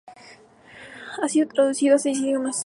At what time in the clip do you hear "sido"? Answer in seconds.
1.29-1.47